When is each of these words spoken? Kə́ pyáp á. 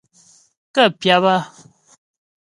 Kə́ 0.73 0.85
pyáp 0.99 1.23
á. 1.35 1.35